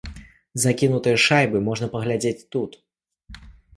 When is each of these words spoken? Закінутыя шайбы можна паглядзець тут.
Закінутыя 0.63 1.17
шайбы 1.25 1.57
можна 1.67 1.91
паглядзець 1.97 2.47
тут. 2.57 2.81